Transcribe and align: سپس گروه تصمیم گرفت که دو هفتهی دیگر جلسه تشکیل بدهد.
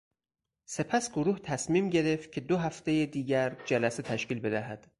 سپس 0.65 1.11
گروه 1.13 1.39
تصمیم 1.39 1.89
گرفت 1.89 2.31
که 2.31 2.41
دو 2.41 2.57
هفتهی 2.57 3.05
دیگر 3.07 3.57
جلسه 3.65 4.03
تشکیل 4.03 4.39
بدهد. 4.39 4.87